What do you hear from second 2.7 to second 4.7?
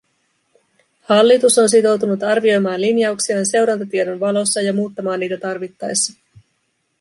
linjauksiaan seurantatiedon valossa